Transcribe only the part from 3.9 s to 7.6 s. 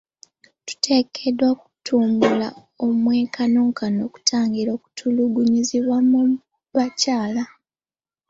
okutangira okutulugunyizibwa mu bakyala.